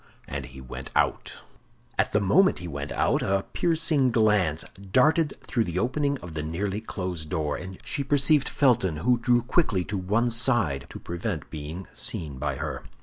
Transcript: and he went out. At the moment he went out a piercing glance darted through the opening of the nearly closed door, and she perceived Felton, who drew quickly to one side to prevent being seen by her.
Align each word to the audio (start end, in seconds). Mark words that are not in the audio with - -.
and 0.27 0.47
he 0.47 0.59
went 0.59 0.89
out. 0.95 1.43
At 1.95 2.11
the 2.11 2.19
moment 2.19 2.57
he 2.57 2.67
went 2.67 2.91
out 2.91 3.21
a 3.21 3.45
piercing 3.53 4.09
glance 4.09 4.65
darted 4.91 5.37
through 5.43 5.65
the 5.65 5.77
opening 5.77 6.17
of 6.21 6.33
the 6.33 6.41
nearly 6.41 6.81
closed 6.81 7.29
door, 7.29 7.55
and 7.55 7.77
she 7.83 8.03
perceived 8.03 8.49
Felton, 8.49 8.97
who 9.05 9.19
drew 9.19 9.43
quickly 9.43 9.83
to 9.83 9.99
one 9.99 10.31
side 10.31 10.87
to 10.89 10.97
prevent 10.99 11.51
being 11.51 11.85
seen 11.93 12.39
by 12.39 12.55
her. 12.55 12.81